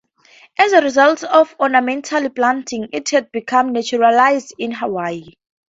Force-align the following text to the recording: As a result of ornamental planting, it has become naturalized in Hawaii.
As 0.57 0.71
a 0.71 0.81
result 0.81 1.23
of 1.23 1.55
ornamental 1.59 2.27
planting, 2.31 2.89
it 2.91 3.09
has 3.11 3.25
become 3.31 3.71
naturalized 3.71 4.51
in 4.57 4.71
Hawaii. 4.71 5.35